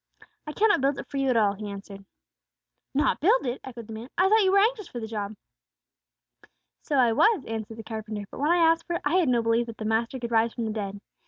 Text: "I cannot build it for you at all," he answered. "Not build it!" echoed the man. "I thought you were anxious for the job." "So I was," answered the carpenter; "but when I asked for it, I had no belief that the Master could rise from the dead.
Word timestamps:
"I 0.47 0.51
cannot 0.53 0.81
build 0.81 0.97
it 0.97 1.05
for 1.05 1.17
you 1.17 1.29
at 1.29 1.37
all," 1.37 1.53
he 1.53 1.69
answered. 1.69 2.03
"Not 2.91 3.19
build 3.19 3.45
it!" 3.45 3.61
echoed 3.63 3.85
the 3.85 3.93
man. 3.93 4.09
"I 4.17 4.27
thought 4.29 4.41
you 4.43 4.51
were 4.51 4.57
anxious 4.57 4.87
for 4.87 4.99
the 4.99 5.05
job." 5.05 5.35
"So 6.81 6.95
I 6.95 7.11
was," 7.13 7.45
answered 7.45 7.77
the 7.77 7.83
carpenter; 7.83 8.23
"but 8.31 8.39
when 8.39 8.49
I 8.49 8.57
asked 8.57 8.87
for 8.87 8.95
it, 8.95 9.03
I 9.05 9.17
had 9.17 9.29
no 9.29 9.43
belief 9.43 9.67
that 9.67 9.77
the 9.77 9.85
Master 9.85 10.17
could 10.17 10.31
rise 10.31 10.55
from 10.55 10.65
the 10.65 10.71
dead. 10.71 11.01